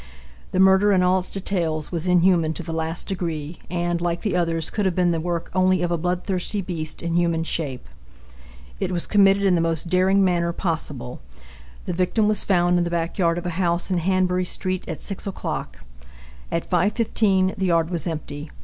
[0.51, 4.35] The murder in all its details was inhuman to the last degree, and, like the
[4.35, 7.87] others, could have been the work only of a bloodthirsty beast in human shape.
[8.79, 11.21] It was committed in the most daring manner possible.
[11.85, 15.03] The victim was found in the back yard of a house in Hanbury street at
[15.03, 15.77] 6 o'clock.
[16.51, 18.49] At 5:15 the yard was empty.